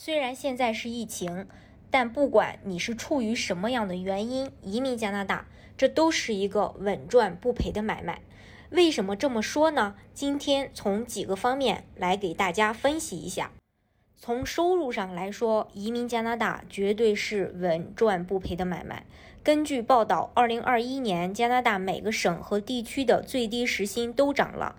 [0.00, 1.48] 虽然现在是疫情，
[1.90, 8.22] 但不管你是出于什么样的原因移民加拿大，这都是一个稳赚不赔的买卖。
[8.70, 9.96] 为什么这么说呢？
[10.14, 13.50] 今天从几个方面来给大家分析一下。
[14.16, 19.04] 从收入上来说，移民加拿大绝对是稳赚不赔的买卖。
[19.42, 24.76] 根据报道，二零二一年加拿大每个省和地区的最低时薪都涨了，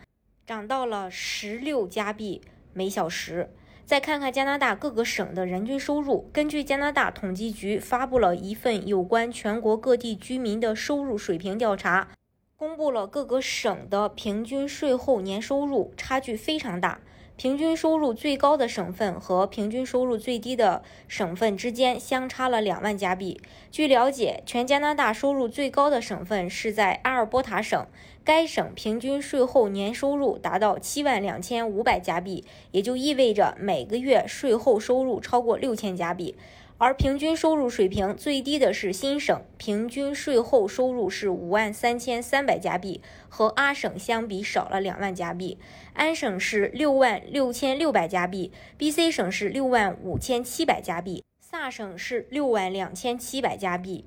[0.47, 2.41] 涨到了十六加币
[2.71, 3.49] 每小时。
[3.89, 12.09] 再看看加拿大各个省的人均收入，根据加拿大统计局发布了一份有关全国各地居民的收入水平调查，
[12.55, 16.99] 公布了各个省的平均税后年收入差距非常大。
[17.39, 23.39] 平均收入最高的省份和平均收入最低的省份之间相差了两万加币。
[23.71, 27.87] 据了解，全加拿大收入最高的省份是在阿尔伯塔省，
[28.25, 36.35] 该省平均税后年收入达到七万两千五百加币，也就意味着每个月税后收入超过六千加币。
[36.79, 45.57] 而平均收入水平最低的是新省，平均税后收入是五万三千三百加币，和阿省相比少了两万加币。
[45.93, 54.05] 安省是六万六千六百加币，BC 省是六万五千七百加币，萨省是六万两千七百加币，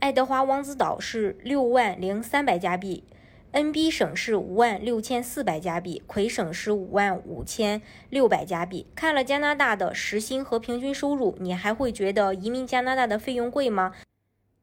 [0.00, 3.04] 爱德华王子岛是六万零三百加币。
[3.52, 8.86] NB 省是五万六千四百加币，魁省是五万五千六百加币。
[8.94, 13.92] 看了加拿大的时薪和平均收入，你还会觉得移民加拿大的费用贵吗？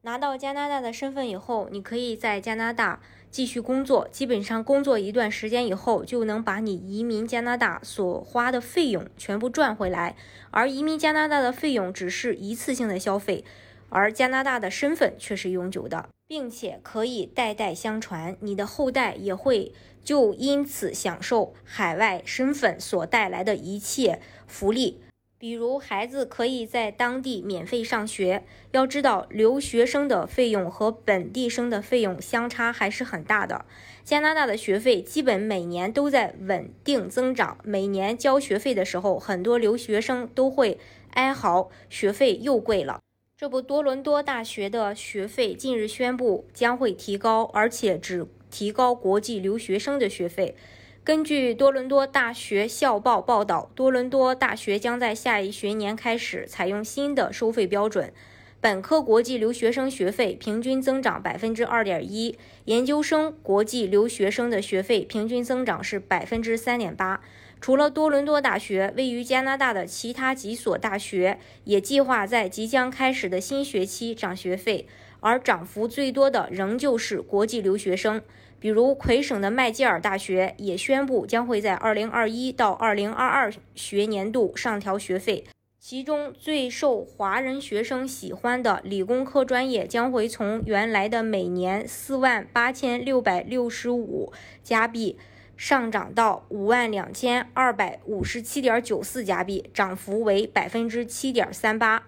[0.03, 10.15] 拿到加拿大的身份以后，你可以在加拿大继续工作，基本上工作一段时间以后，就能把你移民加拿大所花的费用全部赚回来。
[10.52, 13.43] 而移民加拿大的费用只是一次性的消费。
[13.89, 19.72] 而加拿大的身份却是永久的，并且可以代代相传，你的后代也会
[20.03, 25.00] 就因此享受海外身份所带来的一切福利，
[25.39, 28.44] 比如孩子可以在当地免费上学。
[28.72, 33.66] 要知道，留学生的费用和本地生的费用相差还是很大的。
[34.04, 40.77] 加拿大的学费基本每年都在稳定增长，每年交学费的时候，很多留学生都会
[41.11, 42.99] 哀嚎，学费又贵了。
[43.39, 50.55] 这不，多伦多大学的学费近日宣布将会提高，而且只提高国际留学生的学费。
[51.03, 58.11] 根据多伦多大学校报报道，多伦多大学将在下一学年开始采用新的收费标准，
[58.59, 62.35] 本科国际留学生学费平均增长百分之二点一，
[62.65, 67.21] 研究生国际留学生的学费平均增长是百分之三点八。
[67.61, 74.87] 除了多伦多大学，位于加拿大的其他几所大学也计划在即将开始的新学期涨学费，
[75.19, 78.21] 而涨幅最多的仍旧是国际留学生。
[78.59, 85.43] 比如魁省的麦吉尔大学也宣布将会在2021到2022学年度上调学费，
[85.89, 95.17] 其中最受华人学生喜欢的理工科专业将会从原来的每年4万8665加币。
[95.55, 102.05] 上涨到五万两千二百五十七点九四加币，涨幅为百分之七点三八。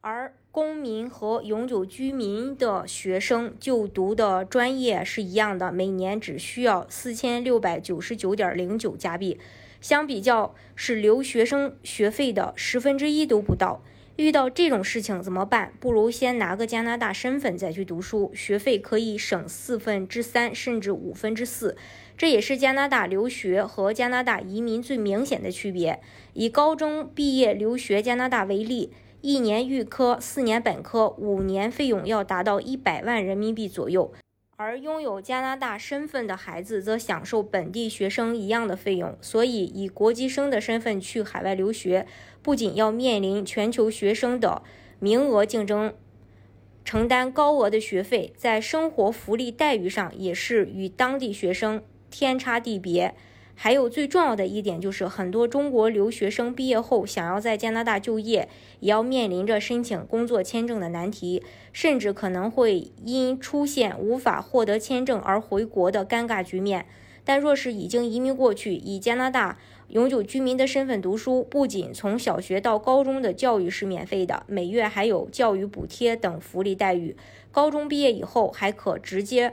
[0.00, 9.38] 而公民和永久居民的学生就读的专业是一样的，每年只需要四千六百九十九点零九加币，
[9.80, 13.82] 相比较是留学生学费的十分之一都不到。
[14.16, 15.72] 遇到这种事情怎么办？
[15.80, 21.74] 不如先拿个加拿大身份再去读书，学费可以省四分之三甚至五分之四。
[22.18, 26.00] 这也是加拿大留学和加拿大移民最明显的区别。
[26.34, 28.92] 以高中毕业留学加拿大为例，
[29.22, 34.12] 一年预科、四年本科、五年费用要达到一百万人民币左右。
[34.62, 39.16] 而拥有加拿大身份的孩子则享受本地学生一样的费用。
[39.22, 42.06] 所以，以国际生的身份去海外留学，
[42.42, 44.62] 不仅要面临全球学生的
[44.98, 45.94] 名额竞争，
[46.84, 51.82] 承担高额的学费，在生活福利待遇上也是与当地学生。
[52.10, 53.14] 天差地别，
[53.62, 58.48] 还有最重要的一点就是，很多中国留学生毕业后想要在加拿大就业，
[58.78, 66.86] 也要面临着申请工作签证的难题，甚至可能会因出现无法获得签证而回国的尴尬局面。
[67.22, 69.58] 但若是已经移民过去，以加拿大
[69.88, 77.14] 永久居民的身份读书，不仅从小学到高中的教育是免费的，每月还有教育补贴等福利待遇。
[77.52, 79.52] 高中毕业以后，还可直接。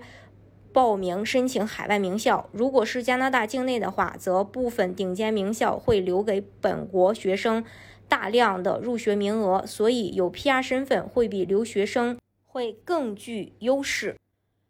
[0.78, 7.66] 报名申请海外名校，如果是加拿大境内的话，则部分顶尖名校会留给本国学生
[8.08, 14.18] 大量的入学名额，所以有 PR 身份会比留学生会更具优势。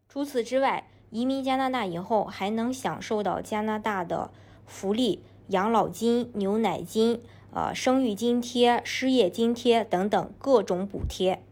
[0.07, 4.31] 除此之外，移民加拿大以后还能享受到加拿大的
[4.65, 7.21] 福利、养老金、牛奶金、
[7.54, 11.44] 呃生育津贴、失业津贴等等各种补贴。